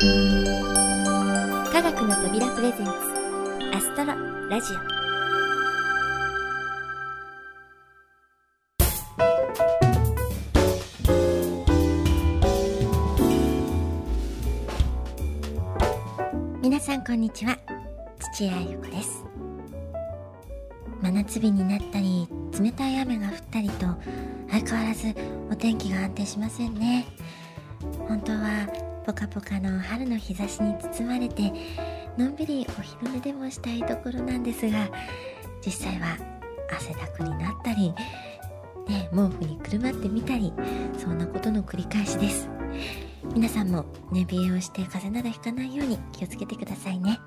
[0.00, 0.04] 科
[1.82, 2.92] 学の扉プレゼンツ
[3.74, 4.14] アストロ
[4.48, 4.76] ラジオ。
[16.62, 17.58] 皆さんこんにちは。
[18.36, 19.24] 土屋ゆ子です。
[21.02, 23.86] 真夏日になったり冷たい雨が降ったりと
[24.48, 25.12] 相変わらず
[25.50, 27.04] お天気が安定しませんね。
[28.06, 31.50] 本当はポカポカの春の日差しに包まれて
[32.18, 34.90] のんびりお昼寝でもしたいところなんですが
[35.64, 36.18] 実際は
[36.70, 37.94] 汗だくになったり、
[38.86, 40.52] ね、毛布にくるまってみたり
[40.98, 42.50] そんなことの繰り返しです。
[43.34, 47.18] 皆さんも寝冷えをして風邪などひかないように気をつけてくださいね。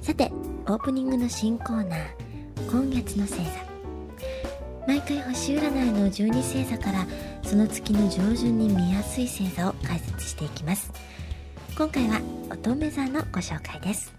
[0.00, 0.32] さて
[0.66, 3.50] オープニングの新コーナー今月の星座。
[4.86, 7.06] 毎回星占いの12星座から
[7.54, 10.90] その月の上旬に見やすい星座を解説していきます。
[11.78, 14.12] 今回は乙女座のご紹介です。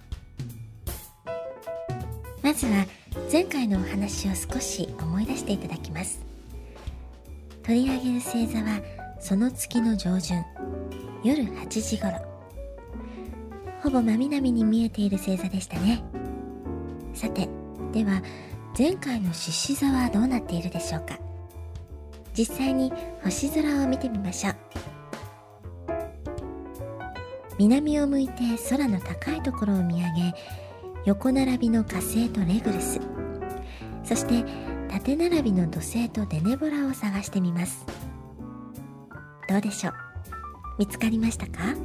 [2.41, 2.85] まずは
[3.29, 6.25] 前回のお話を少し思い出していただきます。
[7.63, 8.81] 取り上げる星座は
[9.19, 10.41] その月の上旬
[11.21, 12.13] 夜8時頃。
[13.83, 16.01] ほぼ真南に見えている星座でしたね。
[17.13, 17.49] さて
[17.91, 18.21] では
[18.77, 21.24] 前回の獅子座はどうなっているでしょうか？
[22.37, 22.91] 実際に
[23.23, 24.55] 星空を見てみましょう。
[27.57, 28.33] 南を向いて
[28.69, 30.33] 空の高いところを見上げ
[31.05, 32.99] 横並びの火星とレグルス
[34.03, 34.43] そして
[34.89, 37.85] 縦並びの土星とデネボラを探してみます。
[39.47, 39.93] どうでしょう？
[40.79, 41.75] 見つかりましたか？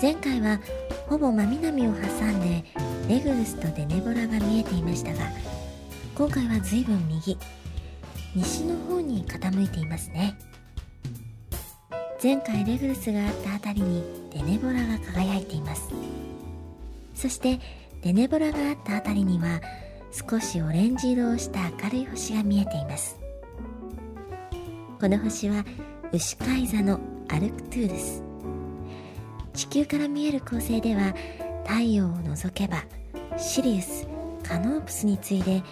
[0.00, 0.60] 前回は
[1.08, 2.64] ほぼ真南を挟んで
[3.08, 5.18] レグルスとデネボラが見えていましたが
[6.20, 7.38] 今回は随分右。
[8.34, 10.36] 西の方に傾いていますね。
[12.22, 15.88] 前回レグルスがあった辺りにデネボラが輝いています。
[17.14, 17.58] そして
[18.02, 19.62] デネボラがあった辺りには
[20.12, 23.18] 少しオレンジ色をした明るい星が見えています。
[25.00, 25.64] この星は
[26.12, 27.00] 牛飼い座の
[27.30, 28.22] アルクトゥールス
[29.54, 31.14] 地球から見える恒星では
[31.66, 32.84] 太陽を除けば
[33.38, 34.06] シリウス
[34.42, 35.62] カノープスに次いで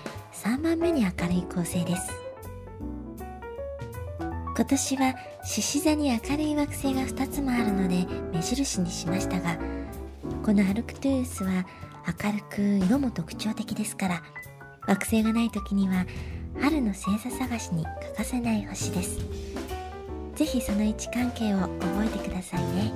[0.44, 2.12] 3番目に明るい恒星です。
[4.56, 9.56] 今年は獅子座に明るい惑星が2つもあるので目印にしましたが
[10.44, 11.64] このアルクトゥールスは
[12.22, 14.22] 明るく色も特徴的ですから
[14.86, 16.06] 惑星がない時には
[16.60, 19.18] 春の星座探しに欠かせない星です。
[20.36, 22.92] 是非その位置関係を覚えてくださいね。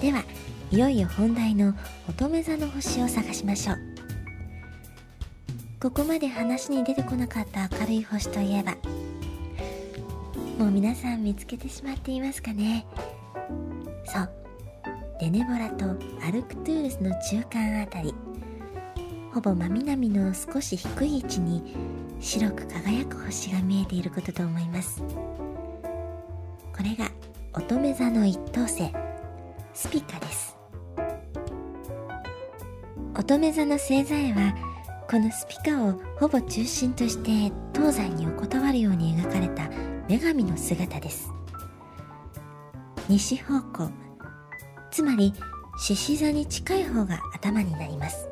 [0.00, 0.24] では
[0.70, 1.74] いよいよ本題の
[2.08, 3.83] 乙女座の星を探しましょう。
[5.84, 8.74] ここまで話に出てこなかった明るい星といえば
[10.58, 12.86] もう皆さん見つけてしまっていますかね？
[14.06, 14.30] そう。
[15.20, 15.84] デネボラと
[16.26, 18.14] アルクトゥールスの中間あたり。
[19.34, 21.76] ほぼ真南の少し低い位置に
[22.18, 25.02] 白く輝く星が見えていることと思います。
[25.02, 27.10] これが
[27.52, 28.90] 乙女座の一等星。
[29.74, 30.56] スピカです。
[33.18, 34.54] 乙女座の星座絵は
[35.10, 39.70] このスピカをほぼ中心として東西に横たわるように描かれた
[40.08, 41.30] 女神の姿です。
[43.08, 43.90] 西方向
[44.90, 45.32] つまり
[45.78, 48.26] 獅子座に近い方が頭になります。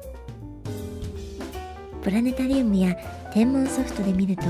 [2.03, 2.97] プラネタリウムや
[3.33, 4.43] 天文ソフトで見ると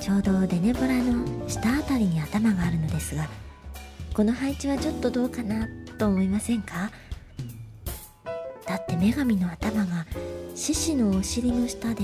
[0.00, 3.28] ちょうどデネボラの下あたりに頭があるのですが
[4.12, 5.68] この配置はちょっとどうかな
[5.98, 6.90] と思いませんか？
[8.66, 10.06] だって女神の頭が
[10.54, 12.02] 獅子のお尻の下で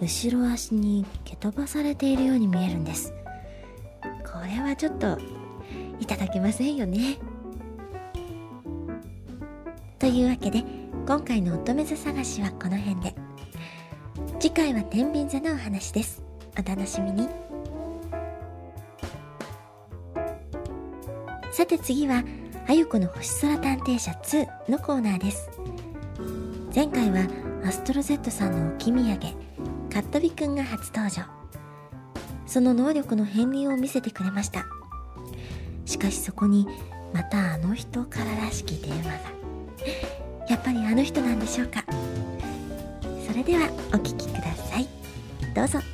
[0.00, 3.12] 後ろ足に蹴飛ばされているように見えるんです。
[4.02, 5.18] これはちょっと
[5.98, 7.18] いただけませんよね。
[9.98, 10.64] というわけで
[11.06, 13.14] 今回の乙女座探しはこの辺で。
[14.38, 16.22] 次回は天秤座のお話です。
[16.58, 17.28] お楽しみに。
[21.50, 22.22] さて次は
[22.68, 25.50] あゆこの星空探偵社2のコーナーです。
[26.74, 27.26] 前回は
[27.66, 29.18] アストロ Z さんの置き土産
[29.92, 31.24] カットビくんが初登場。
[32.46, 34.64] その能力の片鱗を見せてくれました。
[35.84, 36.66] しかしそこに
[37.12, 39.12] またあの人かららしき電話が。
[40.48, 41.84] やっぱりあの人なんでしょうか。
[43.26, 44.88] それではお聴きください。
[45.54, 45.91] どうぞ。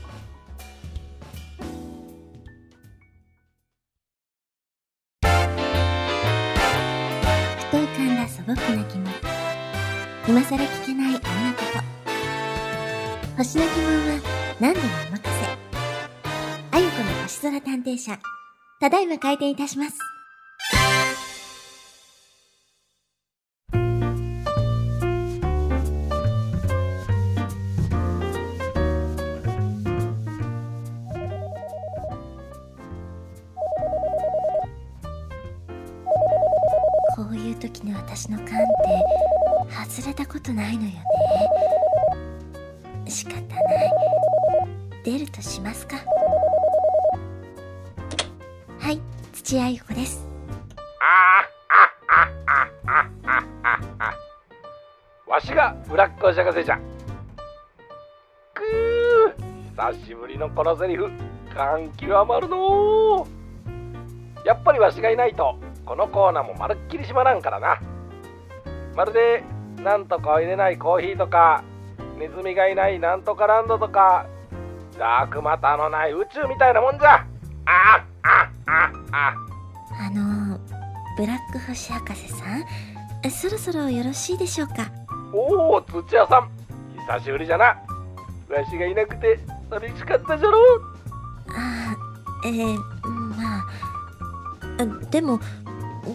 [18.81, 19.99] ただいま開店いたします。
[37.16, 38.56] こういう時の私の勘って
[39.96, 41.05] 外れたことないのよね。
[43.08, 43.43] 仕方な
[43.84, 43.93] い。
[45.05, 45.96] 出るとしますか？
[49.48, 50.28] はい土屋ゆ子です。
[55.26, 56.78] わしがブラックお釈迦せじゃ
[58.52, 61.08] くー久しぶりのこのセリフ
[61.54, 63.26] 感極まるの
[64.44, 67.80] やっぱりわしがいないとこのコーナーもまるっきりしまらんからな。
[68.94, 69.42] まるで
[69.82, 71.64] なんとか入れないコーヒーとか
[72.18, 74.26] ネズミがいないなんとかランドとか
[74.98, 77.24] ダークマターのない宇宙みたいなもんじゃ。
[77.64, 78.18] ああ
[79.12, 79.34] あ。
[80.10, 80.58] の
[81.16, 82.64] ブラック星博士さん
[83.31, 84.90] そろそろよろしいでしょうか？
[85.32, 86.50] おお土屋さん。
[87.19, 87.66] 久しぶりじゃな。
[87.66, 89.38] わしがいなくて
[89.70, 90.58] 寂しかったじゃろ
[91.49, 92.78] ああえー、
[93.08, 93.66] まあ
[95.10, 95.40] でも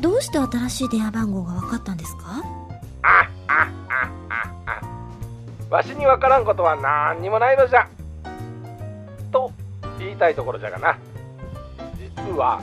[0.01, 2.41] どうして新しい電話番号が分かったんですか？
[3.03, 4.79] ああああ
[5.69, 5.75] あ。
[5.75, 7.87] わしに分からんことは何にもないのじゃ。
[9.31, 9.51] と
[9.99, 10.97] 言いたいところじゃがな。
[11.97, 12.61] 実は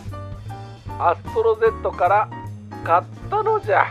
[1.03, 2.29] アストロ Z から
[2.85, 3.87] 買ったのじゃ。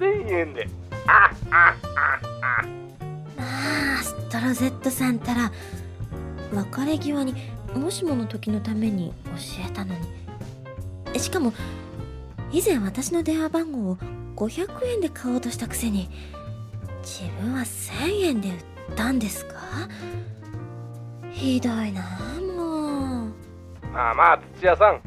[0.00, 0.68] 1000円で。
[1.06, 2.62] ああああ
[3.38, 5.50] あアストロ Z さんたら
[6.52, 7.34] 別れ際に
[7.74, 9.32] もしもの時のために教
[9.68, 9.94] えたの
[11.12, 11.20] に。
[11.20, 11.52] しかも
[12.52, 13.96] 以前私の電話番号を
[14.36, 16.08] 500円で買おうとしたくせに
[17.02, 18.52] 自分は1000円で売
[18.92, 19.54] ったんですか？
[21.32, 22.02] ひどいな
[22.56, 23.32] もう。
[23.92, 25.00] まあまあ土屋さん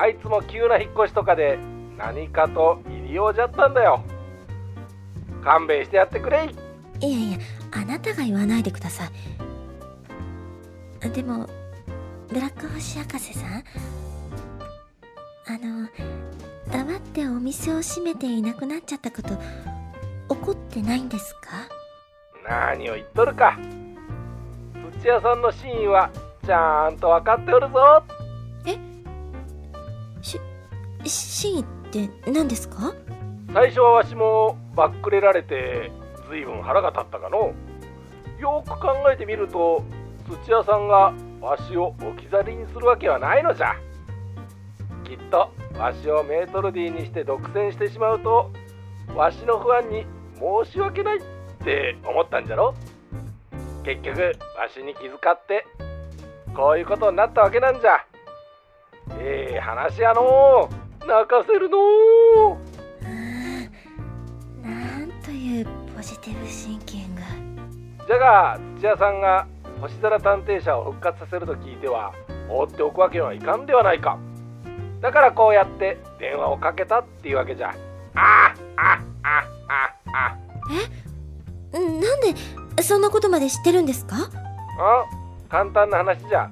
[0.00, 1.58] あいつも急な引っ越しとかで
[1.98, 4.02] 何かと入り用じゃったんだよ。
[5.44, 6.48] 勘弁してやってくれ。
[7.00, 7.38] いいやいや
[7.72, 9.04] あなたが言わないでくださ
[11.02, 11.10] い。
[11.10, 11.46] でも
[12.28, 13.64] ブラック星博士さん
[15.46, 15.88] あの
[16.72, 19.30] 黙ってお店を閉めていなくなっちゃったこと
[20.28, 21.68] 怒ってないんですか？
[22.48, 23.58] 何を言っとるか。
[25.02, 26.10] 土屋さんの真意は
[26.46, 28.02] ちゃんと分かっておるぞ。
[28.08, 28.29] え
[30.22, 30.40] し
[31.04, 32.94] 真意って何ですか
[33.52, 35.90] 最初はわしもバックレられて
[36.28, 37.52] 随分腹が立ったかの
[38.38, 39.82] よく考えてみると
[40.28, 43.74] 土屋さんがわしを置き去りにするわけはないのじゃ
[45.04, 48.50] きっとわしをメートルディにして独占してしまうと
[49.16, 50.06] わしの不安に
[50.64, 51.22] 申し訳ないっ
[51.64, 52.74] て思ったんじゃろ
[53.84, 54.34] 結局わ
[54.72, 55.66] しに気遣って
[56.54, 58.04] こういうことになったわけなんじゃ
[59.18, 60.68] ええー、話やの
[61.06, 62.58] 泣かせるの
[64.62, 67.20] なんというポジティブシンキング。
[68.06, 69.46] じゃが土屋さんが
[69.80, 72.12] 星空探偵社を復活させると聞いては
[72.48, 74.18] 放っておくわけにはいかんではないか。
[75.00, 77.74] だからこうやって電話をかけたっていうわけじゃ。
[78.14, 79.44] ああああ
[80.12, 80.36] あ
[81.72, 81.78] え？
[81.78, 82.34] なんで
[82.82, 84.16] そんなことまで知ってるんですか？
[84.78, 85.04] あ
[85.48, 86.50] 簡単な話じゃ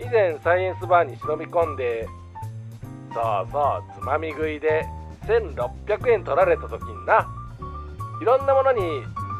[0.00, 2.06] 以前サイエンスバーに忍び込んで
[3.12, 3.60] そうそ
[3.98, 4.86] うつまみ食いで
[5.26, 7.28] 1600円取られた時にな。
[8.20, 8.80] いろんなものに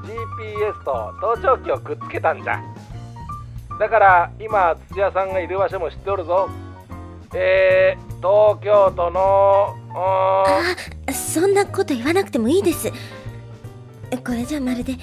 [0.05, 2.61] GPS と盗聴器をくっつけたんじゃ。
[3.79, 6.49] だから今土屋さんがいる場所も知っておるぞ。
[7.35, 12.91] えー、東京都のあそんなこと言わなくてもいいです。
[12.91, 14.95] これじゃまるで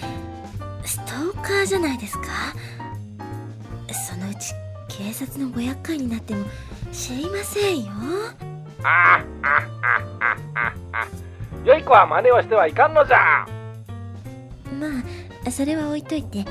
[0.84, 2.28] ストーカーじゃないですか？
[4.98, 6.44] 警察のご厄介になっても
[6.92, 7.92] 知りませんよ。
[8.84, 9.58] あああ
[10.22, 11.08] あああ
[11.64, 13.46] 良い子は真似をしてはいかんのじゃ。
[14.80, 14.88] ま
[15.46, 16.46] あそれは置いといて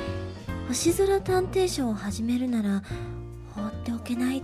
[0.68, 2.82] 星空探偵社を始めるなら
[3.52, 4.42] 放っておけないっ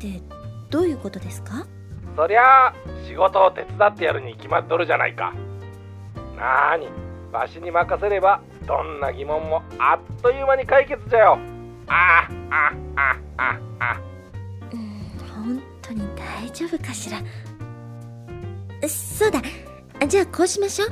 [0.00, 0.20] て
[0.68, 1.64] どういうことですか？
[2.16, 2.74] そりゃあ
[3.06, 5.32] 仕事を手伝ってやるに決まっとるじゃないか。
[6.36, 6.88] なーに
[7.30, 11.38] わしに任せればどんな疑問もあっという間に解決じゃよ
[15.34, 17.18] 本当に大丈夫かしら？
[18.88, 19.40] そうだ。
[20.06, 20.88] じゃあこうしましょう。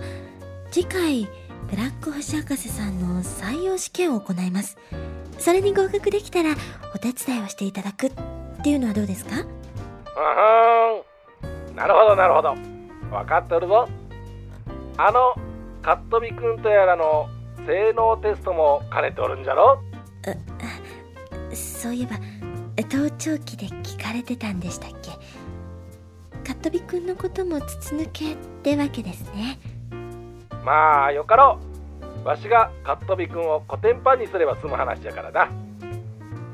[0.70, 1.28] 次回
[1.70, 4.76] ブラック星博士さんの採用試験を行います。
[5.38, 6.50] それに合格できたら
[6.94, 8.12] お手伝いをしていただくっ
[8.62, 9.40] ていうのはどうですか？
[9.40, 9.42] う
[11.72, 11.76] ん。
[11.76, 12.54] なるほどなるほど。
[13.10, 13.88] 分かっておるぞ。
[14.98, 15.34] あの
[15.82, 17.28] カットビくんとやらの
[17.66, 19.82] 性能テストも兼ねておるんじゃろ？
[21.82, 22.16] そういえば
[22.84, 25.10] 盗聴器で聞かれてたんでしたっけ？
[26.46, 29.58] かっ飛びくんのことも筒抜けってわけですね。
[30.64, 31.58] まあよかろ
[32.24, 32.28] う。
[32.28, 35.48] わしがかっ飛びくんをコテンパンにすれば済む話やからな。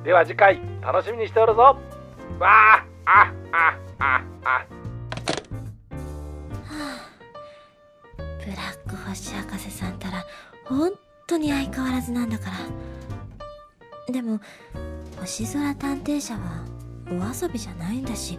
[0.03, 1.61] では次回楽しみにしておるぞ。
[1.61, 1.77] わ
[2.41, 4.67] あああああ。
[8.17, 10.25] ブラック星博士さんたら
[10.65, 10.93] 本
[11.27, 12.57] 当に相変わらずなんだから。
[14.11, 14.41] でも
[15.21, 16.65] 星空探偵社は
[17.11, 18.39] お遊びじゃないんだし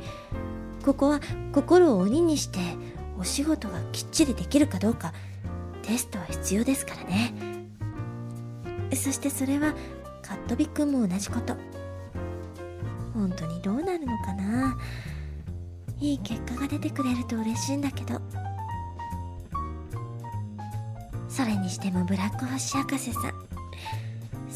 [0.84, 1.20] ここは
[1.54, 2.60] 心を鬼にして
[3.18, 5.14] お仕事がきっちりできるかどうか
[5.82, 7.34] テストは必要ですからね。
[8.96, 9.74] そしてそれは
[10.22, 11.56] カットビくんも同じこと。
[13.14, 14.78] 本当にどうなるのかな。
[16.00, 18.22] いい結果が出てくれると嬉しいんだけど。
[21.28, 23.59] それにしてもブラック星博士さん。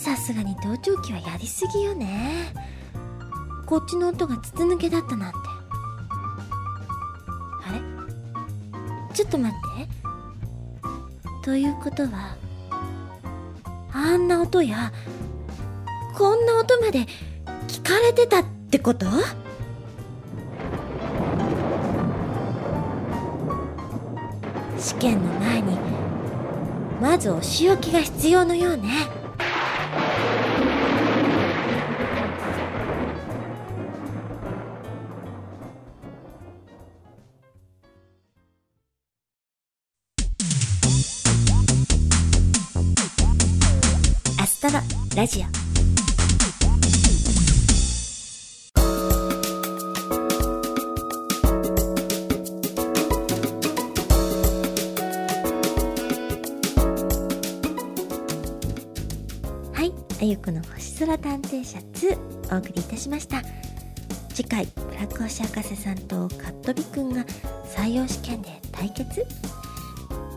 [0.03, 2.53] さすがに盗聴器はやりすぎよね。
[3.65, 5.38] こっちの音が筒抜けだったなんて。
[7.65, 7.79] あれ？
[9.15, 9.88] ちょっと待って。
[11.41, 12.36] ということは
[13.93, 14.91] あんな音や
[16.17, 17.05] こんな音まで
[17.69, 19.05] 聞かれてたってこと？
[24.77, 25.77] 試験の前に
[27.01, 29.23] まずお仕置きが必要のようね。
[45.24, 45.44] ラジオ。
[59.72, 63.42] はい、あゆこの星空探偵社2お送りいたしました。
[64.34, 67.24] 次回ブラック星博士さんとカットビくんが
[67.74, 69.25] 採用試験で対決。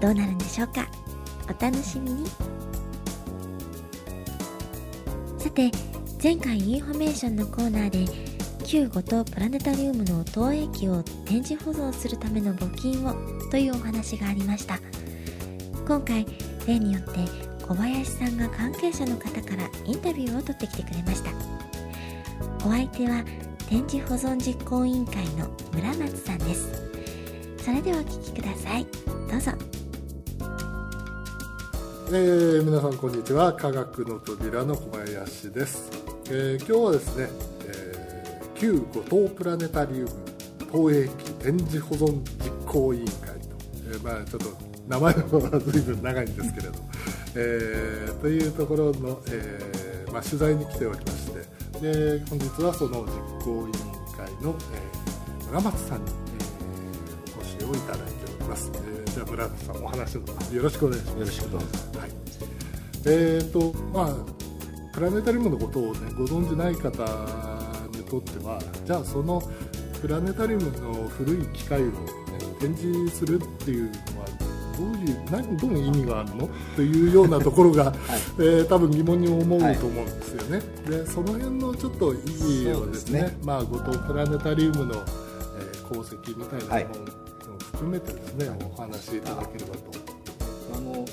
[0.00, 0.86] どうなるんでしょうか？
[1.46, 2.30] お楽しみに。
[5.56, 5.70] て
[6.22, 8.04] 前回インフォメーションのコーナーで
[8.66, 13.14] 旧五島プラネタリウムの投影機を展示保存するための募金を
[13.50, 14.78] というお話がありました。
[15.88, 16.26] 今回
[16.66, 17.20] 例によって
[17.66, 21.30] 小林さんが関係者の方からインタビューを取ってきてくれました。
[22.66, 23.24] お相手は
[23.70, 26.82] 展示保存実行委員会の村松さんです。
[27.64, 28.86] それではお聞きください。
[29.30, 29.75] どうぞ。
[32.08, 33.52] えー皆さんこんにちは。
[33.52, 35.90] 科学の扉の小林です、
[36.30, 37.28] えー今日はですね、
[37.66, 40.08] えー旧五島プラネタリウム
[40.72, 43.56] 投影機展示保存実行委員会と、
[43.92, 44.46] えまあちょっと
[44.86, 46.74] 名前の方は随分長いんですけれど、
[47.34, 53.72] えーというところの、えまあ、取材に来ておりましてで本日はその実行委員
[54.16, 56.10] 会の、えー村松さんに、
[56.40, 60.22] えお越しをいただいております、えじゃあ村松さんお話よ
[60.62, 61.18] ろしくお願いします。
[61.18, 61.66] よろしくどうぞ。
[61.98, 62.10] はい、
[63.06, 64.16] えーとまあ
[64.92, 67.02] プラネタリウムのことを、ね、ご存じない方
[67.96, 69.42] にとってはじゃあその
[70.02, 71.92] プラネタリウムの古い機械を、ね、
[72.60, 74.26] 展示するっていうのは
[74.76, 76.50] どういう何どういう意味があるの？
[76.76, 77.94] というようなところが、
[78.38, 82.18] えー多分疑問に思うと思うんですよね、でその辺のちょっと意
[82.64, 83.38] 義をですねね。
[83.42, 85.06] まあ、五島プラネタリウムの、えー
[85.90, 87.25] 功績みたいなものを
[87.76, 89.82] 含めてですね、お話しいただければと。
[90.74, 91.04] あの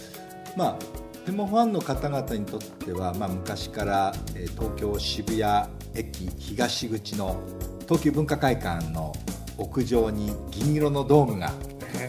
[0.55, 0.77] まあ
[1.25, 7.41] テモファンの方々にとっては、まあ、昔から、えー東京渋谷駅東口の
[7.81, 9.13] 東急文化会館の
[9.57, 11.51] 屋上に銀色のドームが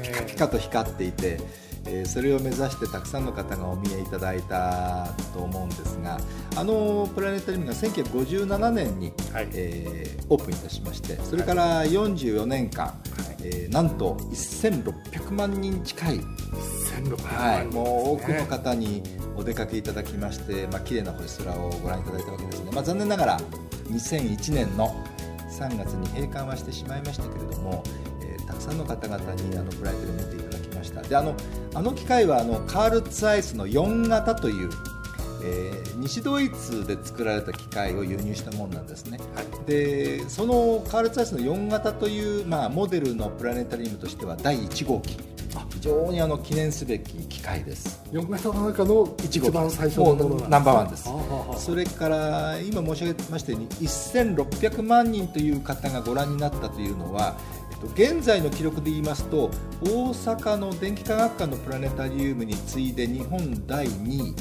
[0.03, 1.39] ピカピカと光っていて、
[1.87, 6.19] えーそれを目指してたくさんの方がお見えいただいたと思うんですが
[6.57, 9.49] あのプラネタリウムが1957年に、はい。
[9.53, 12.95] えーオープンいたしましてそれから44年間、
[13.45, 16.21] えーなんと1600万人近い。
[16.21, 19.03] 1600はい、もう多くの方に
[19.37, 23.41] お出かけいただきまして、まあ綺麗な星空をご覧いただいたわけですね、まあ、残念ながら
[23.91, 24.95] 2001年の
[25.51, 27.83] 3月に閉館はしてしまいましたけれども、
[28.23, 31.03] えーたくさんの方々にあのプライトで見ていただきました。
[31.03, 31.35] であの
[31.75, 34.71] あの機械はあのカールツアイスの4型という、
[35.45, 39.19] えー西ドイツで作られた機械を輸入したものなんですね、
[39.67, 45.17] でそのカールツアイスの4型という、まあ、モデルのプラネタリウムとしては第1号機。
[45.71, 48.03] 非常にあの記念すべき機械です。
[48.11, 51.09] 4型の中の一番最初のものナンバーワンです。
[51.59, 57.37] それから今申し上げましたように1600万人という方がご覧になったというのは、
[57.71, 59.51] えっと、現在の記録で言いますと
[59.83, 64.35] 大阪の電気科学館のプラネタリウムに次いで日本第2位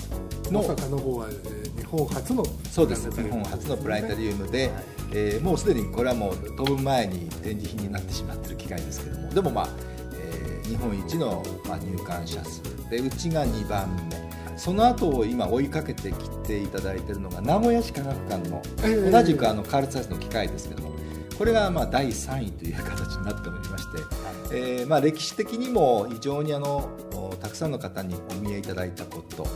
[0.54, 3.12] の大阪の方は、えー、日本初のそうです。
[3.12, 9.30] 日本初のプラネタリウムで、はい、えー、もうすでにこれはもう当分前に展示品になってしまっている機械ですけれども。
[9.34, 9.70] でもまあ、
[10.14, 14.24] えー、日本一の、まあ、入館者数でうちが2番目。
[14.56, 18.62] その後を今追いかけてきていただいているのが名古屋市科学館の、
[19.12, 20.94] 同じくあのカールツアイスの機械ですけども。
[21.38, 24.04] これがまあ第3位という形になっておりまして、
[24.54, 26.90] えー、まあ歴史的にも非常にあの
[27.42, 29.48] たくさんの方にお見えいただいたこと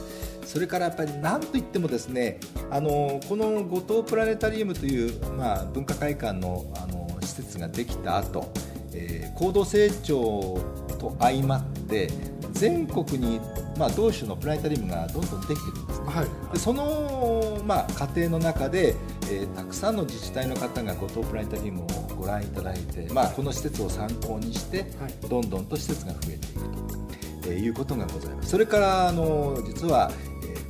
[0.48, 2.40] それからやっぱり何といってもですね
[2.72, 8.50] あのこの五島プラネタリウムという、まあ、文化会館のあの施設ができた後、
[8.94, 10.58] えー、高度成長
[10.98, 12.10] と相まって
[12.54, 13.42] 全国に、
[13.78, 18.96] まあ、同種のプラネタリウムがどんどんできてるんですね、はい、でその、まあ、過程の中で、
[19.30, 21.88] えー、たくさんの自治体の方が五島プラネタリウムを
[22.18, 24.86] ご覧いただいて、まあ、この施設を参考にして、
[25.30, 28.50] どんどんと施設が増えていくと、えー、いうことがございます。
[28.50, 30.12] それからあの実は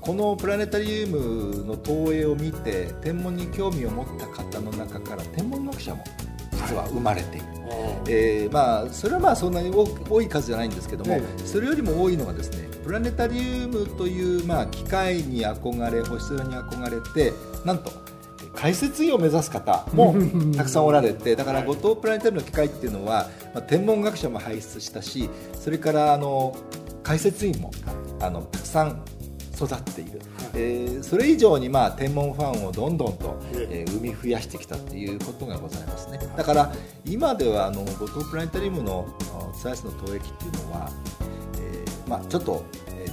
[0.08, 6.04] このプラネタリウムの投影を見て天文に興味を持った方の中から天文学者も
[6.54, 7.46] 実は生まれている、
[8.08, 17.34] えー、まあ、それはまあそんなに多い数じゃないんですけども、それよりも多いのがですねプラネタリウムというまあ機械に憧れ星空に憧れて
[17.66, 17.92] なんと
[18.56, 20.16] 解説員を目指す方も
[20.56, 26.56] たくさんおられてだから五島プラネタリウムの機械っていうのは、まあ、天文学者も輩出したしそれからあの
[27.04, 27.72] 解説員も
[28.22, 29.02] あのたくさん
[29.58, 30.22] 育っている、
[30.54, 36.20] えー、それ以上にまあ天文ファンをどんどんと、えー、生み増やしてきたということがございますね。
[36.36, 36.72] だから
[37.06, 39.08] 今ではあの五島プラネタリウムの
[39.60, 40.92] ツアースの投影機っていうのは、
[41.60, 42.64] えーまあ、ちょっと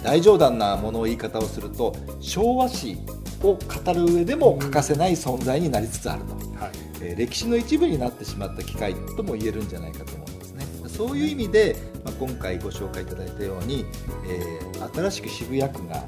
[0.03, 2.99] 大冗談なものを言い方をすると昭和史
[3.43, 6.73] を語る上でも欠かせない存在になりつつあると、はい。
[7.01, 10.67] えー、歴史の一部になってしまった機会とも言えるんじゃないかと思うんですね。
[10.89, 13.85] そういう意味で、まあ、今回ご紹介いただいたように、
[14.27, 16.05] えー、新しく渋谷区が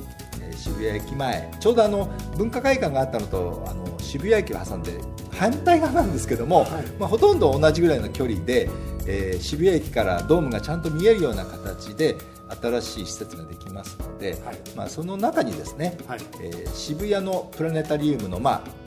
[0.57, 4.93] 渋谷駅前ちょうどあの文化会館があったのとあの渋谷駅を挟んで
[5.33, 8.71] 反対側なんですけども、はい、まあ、ほとんど同じぐらいの距離で、
[9.07, 12.17] えー、渋谷駅からドームがちゃんと見えるような形で
[12.63, 18.86] 新しい施設ができますので、はい、まあ、その中にですね、はい、えー、渋谷のプラネタリウムの、まあ、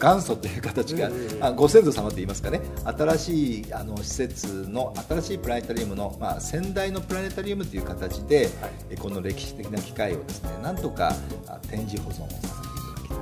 [0.00, 1.10] 元祖という形が、
[1.40, 2.60] あご先祖様といいますかね。
[2.84, 11.14] 新しいあの施設の新しいプラネタリウムの、まあ、先代のプラネタリウムという形で、はい、この歴史的な機会をですねなんとか
[11.68, 13.20] 展示保存をさせていただ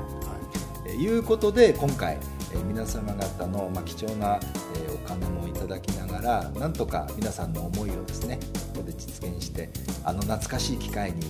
[0.49, 2.19] きたいと、はい、いうことで今回
[2.67, 4.41] 皆様方の、まあ、貴重な
[5.05, 8.39] お金もいただきながらなんとか皆さんの思いをですね
[8.75, 9.69] ここで実現して
[10.05, 11.27] あの懐かしい機会に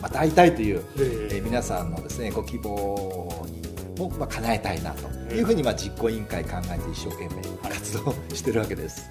[0.00, 9.08] また会いたいという、えー、皆さんのですねご希望にも、まあ、叶えたいなというふうに、まあ、実行委員会考えて一生懸命活動してるわけです。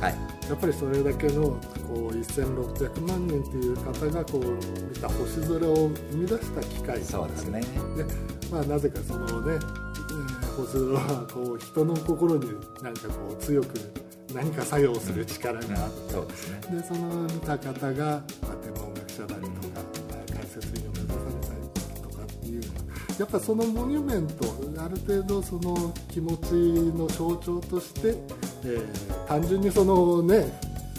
[0.00, 0.14] はい、
[0.48, 1.58] やっぱりそれだけのこ
[1.94, 4.44] う1600万人という方がこう
[4.90, 7.02] 見た星空を生み出した機会。
[7.02, 7.60] そうですね。
[7.60, 8.04] で、
[8.50, 12.46] まあ、なぜかそのね、えー、星空はこう人の心に
[12.82, 13.68] なんかこう強く
[14.34, 15.60] 何か作用する力が。
[15.60, 19.82] あって、うん、そうですね、でその見た方が、まあ、天文学者なりとか
[20.34, 20.91] 解説員
[23.18, 26.52] やっぱそのモニュメントある程度その気持ち
[26.96, 28.16] の象徴として、
[28.64, 30.58] えー、単純にそのね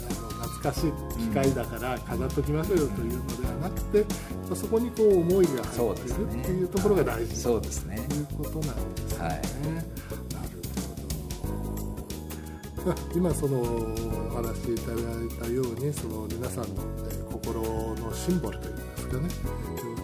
[0.09, 4.05] あの懐かしい機械だから飾っときましょうよというのではなくて、
[4.49, 7.35] うん、そこにこう思いが入ってるっていうところが大事。
[7.35, 7.97] そうですね。
[8.09, 9.25] ということなんですね。
[9.25, 9.41] はい、なる
[12.83, 12.95] ほど。
[13.15, 19.29] 今そのお話しいただいたようにその皆さんの、え心のシンボルといいますかね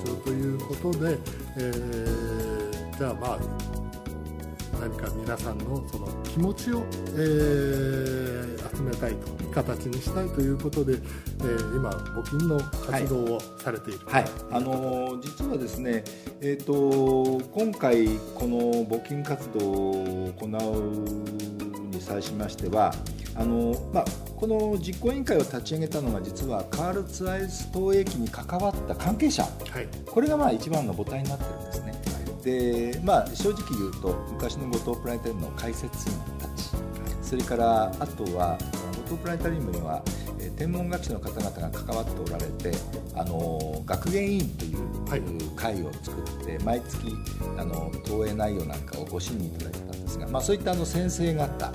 [0.04, 1.18] 象徴ということで、
[1.60, 3.40] えー、じゃあまあ
[4.80, 16.04] 何か皆さんのその気持ちを、えー、集めたいと形にしたいということで、えー、今募金の活動をされている、はい、はい、あのー、実はですね、
[16.40, 21.69] えーと、今回この募金活動を行う
[22.00, 22.94] に際しましては
[23.36, 31.94] あのまあ、この実行委員会を立ち上げたのが実はカール・ツアイス投影機に関わった関係者、はい、これがまあ一番の母体になってるんですね。
[32.44, 36.70] でまあ、正直言うと昔の五島プラネタリウムの解説員たち。
[37.22, 38.58] それからあとは
[39.08, 40.04] 五島プラネタリウムには
[40.60, 42.78] 天文学者の方々が関わっておられて
[43.16, 47.16] あの学芸委員という会を作って、毎月
[47.58, 51.72] あの投影内容なんかをご審議いただいてたんですが、まあ、そういったあの先生方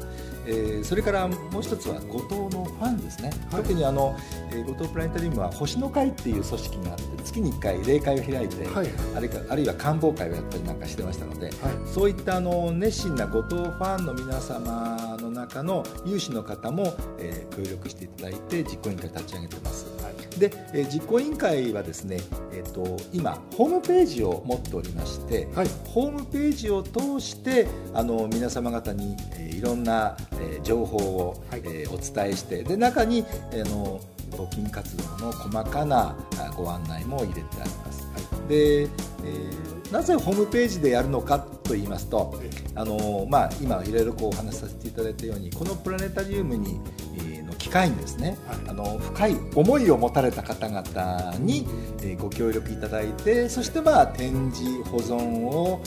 [0.47, 4.15] えー、それからもう一つは後藤のファンですね、はい、特にあの、
[4.51, 11.55] えー、後藤プラネタリウムは星の会っていう組織があって月に1回例会を開いて、はい、あるいはあるいは官房会をやったりなんかしてましたので、はい、
[11.87, 15.14] そういったあの熱心な後藤ファンの皆様の
[15.47, 22.19] 中中の有志の方も、えー、協力していただいて実行委員会立ち上げてます、はい、で、えー、実行委員会はですね、
[22.53, 36.17] えーと、今ホームページを持っておりまして、はい、ホームページを通してあの皆様方に、えー、いろんな、えー、情報を、はい、えー、お伝えしてで中に、えー、の募金活動の細かな
[36.57, 38.05] ご案内も入れてあります。
[38.07, 42.35] はい、で、えー、なぜホームページでやるのかと言いますと、
[42.75, 46.81] あのまあ、今いろいろこうお話しさせていただいたようにこのプラネタリウムに、
[47.17, 51.65] えー、の機会にですね、はい、あの深い思いを持たれた方々に、
[52.03, 55.81] えー、ご協力いただいてそして、まあ、展示保存を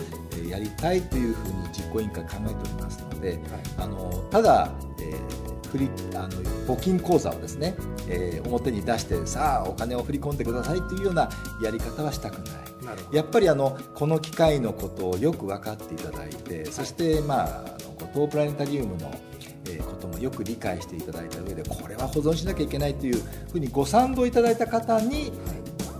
[0.50, 3.39] やりたいというふうに実行委員会考えておりますので、はい、
[3.78, 6.30] あのただ、えー振りあの
[6.65, 7.76] 募金口座をですね、
[8.08, 11.28] えー、表に出してさあお金を振り込んでくださいというような
[11.62, 12.66] やり方はしたくない
[13.12, 19.13] やっぱりあのこの機械のことをよく分かっていただいて、そして、まあ、あの五島プラネタリウムの
[19.69, 23.21] えこともよく理解していただいた上でこれは保存しなきゃいけないという
[23.52, 25.32] ふうにご賛同いただいた方に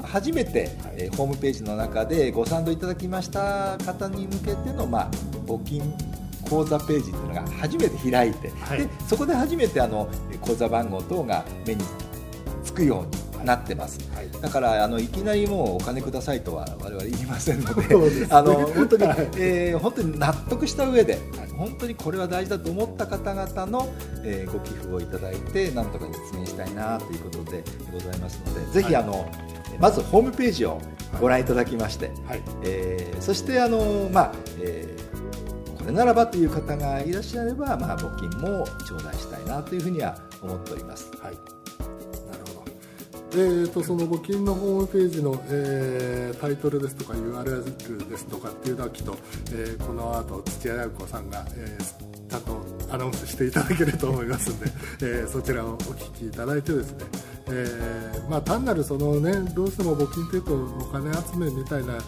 [0.04, 5.12] 初めて、えホームページの中でご賛同いただきました方に向けての、まあ、
[5.46, 5.82] 募金
[6.50, 10.10] 口座ページっていうのが初めて開いて、はい、でそこで初めてあの
[10.42, 11.84] 口座番号等が目に
[12.64, 21.20] つくようになってます、はい、だからあのいきなりもうお金くださいとは我々言いませんので、 ね、 あの本当に、はい、えー、本当に納得した上で、
[21.58, 23.90] 本当にこれは大事だと思った方々の、
[24.24, 29.30] えー、ご寄付をいただいてなんとか実現したいなということでございますのでぜひあの、
[29.80, 30.80] まずホームページを
[31.20, 34.32] ご覧いただきまして、はい、えー、そしてあの、まあ
[34.62, 34.98] えー
[35.88, 41.12] れならばという方がいらっしゃれば、まあ、募金も頂戴したいなというふうには思っております。
[41.22, 41.57] はい
[43.34, 49.18] えーと、その募金のホームページの、えー、タイトルですとか URL ですとかっていうのはきっと、
[49.52, 54.72] えー、この後土屋八子さんが、えー、ちゃんとアナウンスしていただけると思いますので、
[55.04, 56.98] えー、そちらをお聞きいただいてですね、
[57.48, 62.00] えー、まあ、単なるその、ね、どうしても募金というとお金集めみたいな、え、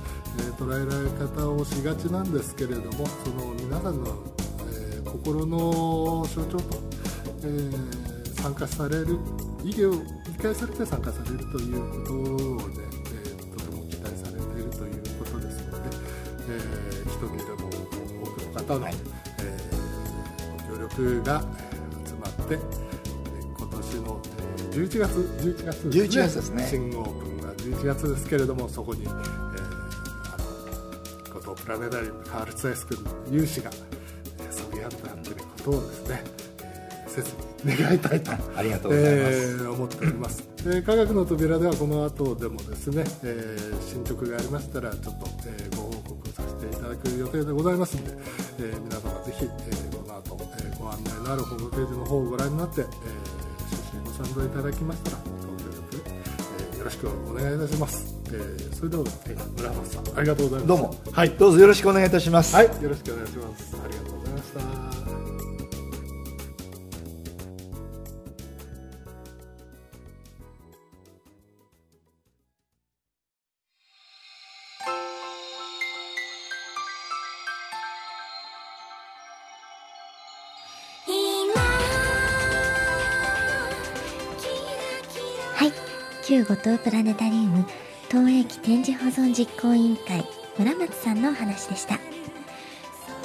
[0.58, 4.16] 捉えられ方をしがちなんですけれどもその皆さんの、
[4.72, 6.64] え、心の象徴と、
[7.44, 7.72] え
[8.42, 9.20] 参加される
[9.64, 10.00] 意義を理
[10.42, 12.24] 解されて参加されるということを
[12.70, 12.76] ね、
[13.14, 15.98] えとても期待されているということですので、
[16.50, 17.70] えー、一人でも
[18.24, 18.94] 多くの方の、はい、
[19.42, 19.60] え
[20.70, 21.42] ご協力が
[22.06, 22.58] 集まって
[23.58, 24.22] 今年の
[24.72, 26.68] 11月11月ですね ,11 月ですね。
[26.70, 29.12] 新オープンが11月ですけれどもそこに、えー、
[31.38, 33.72] あのプラネタリウムカールツアイスクールの有志が、
[34.40, 36.24] えー、そぎ合ってやってることをですね、
[36.64, 38.32] えー、切に願いたいと。
[38.56, 48.18] ありがとうございます、えー、思っております、えー、科学の扉ではこの後でもですね、えー、進捗がありましたらちょっと、えー、ご報告させていただく予定でございますので、
[48.60, 53.40] えー、皆様ぜひ、えー、この後、えー、ご案内のあるホームページの方をご覧になって、えー
[54.24, 56.04] 賛同いただきましたらご協力、
[56.72, 60.96] えー、よろしくお願いいたします、えー、それでは、えー、村松さんありがとうございますどうも。
[61.14, 61.30] はい。
[61.32, 62.56] どうぞよろしくお願いいたします。
[62.56, 62.66] はい。
[62.66, 63.78] よろしくお願いします。
[63.84, 64.89] ありがとうございました
[86.30, 87.66] 旧五島プラネタリウム
[88.08, 90.24] 東映機展示保存実行委員会
[90.60, 92.00] 村松さんのお話でした。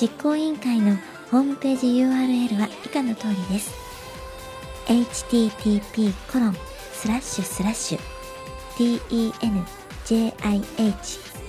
[0.01, 0.97] 実行委員会の
[1.31, 3.75] ホームページ URL は以下の通りです。
[4.87, 6.57] http コロン
[6.95, 7.99] スラッシュスラッシュ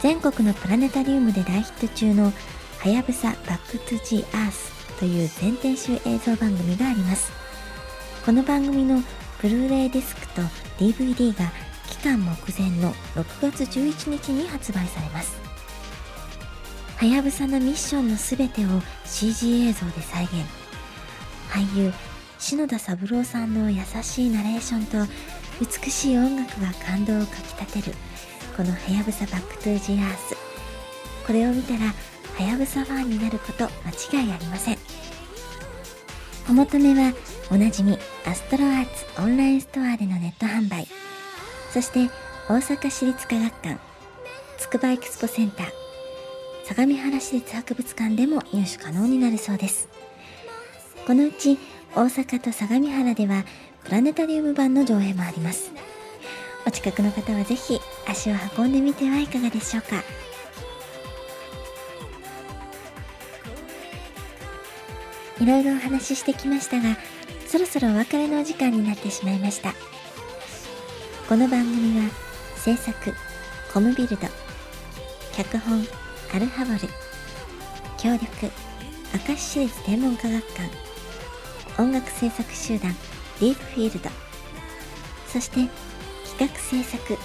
[0.00, 2.32] 全国のプラネタリウムで大ヒット中の
[2.78, 4.72] 「はやぶさバックトゥジアース」
[5.02, 7.32] という全天周映像番組があります。
[8.24, 9.02] この番組の
[9.40, 10.42] ブルーレイディスクと
[10.78, 11.50] DVD が
[11.88, 15.40] 帰還目前の6月11日に発売されます。
[16.98, 18.68] はやぶさのミッションの全てを
[19.04, 20.34] CG 映像で再現。
[21.50, 21.92] 俳優
[22.38, 25.12] 篠田三郎さんの優しいナレーションと
[25.60, 27.92] 美しい音楽が感動をかきたてる
[28.56, 30.36] このはやぶさバックトゥージーアース。
[31.26, 31.92] これを見たら
[32.38, 33.64] はやぶさファンになること
[34.12, 34.81] 間違いありません。
[36.52, 37.14] お求めは
[37.50, 40.86] おなじみアストロアーツオンラインストアでのネット販売。
[41.72, 42.10] そして
[42.46, 43.78] 大阪市立科学館
[44.58, 45.66] つくばエクスポセンター
[46.66, 49.88] 相模原市立博物館でも入手可能になるそうです。
[51.06, 51.56] このうち
[51.94, 53.44] 大阪と相模原では
[53.84, 55.72] プラネタリウム版の上映もあります。
[56.66, 60.04] お近くの方はぜひ足を運んでみてはいかがでしょうか。
[65.42, 66.96] いろいろお話ししてきましたが
[67.48, 69.74] そろそろお別れのお時間になってしまいました。
[71.28, 72.08] この番組は
[72.54, 73.12] 制作
[73.74, 74.28] コムビルド
[75.32, 75.84] 脚本
[76.32, 76.78] アルハボル
[77.98, 78.52] 協力
[79.28, 82.94] 明石市立天文科学館音楽制作集団
[83.40, 84.10] ディープフィールド
[85.26, 85.68] そして
[86.38, 87.18] 企画制作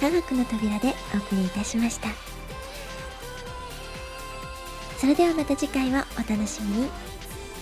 [0.00, 2.08] 科学の扉でお送りいたしました。
[4.98, 7.09] それではまた次回をお楽しみに。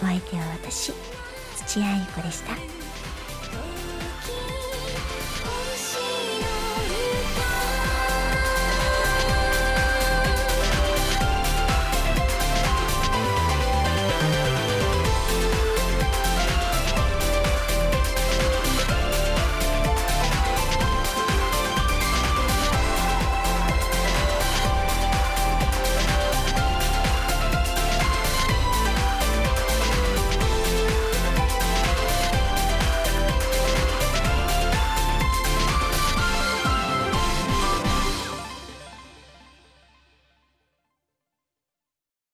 [0.01, 0.93] お相手は私
[1.67, 2.78] 土屋ゆ子でした。